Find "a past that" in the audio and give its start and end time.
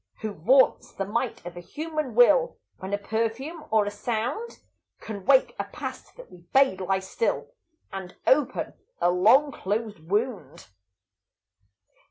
5.59-6.31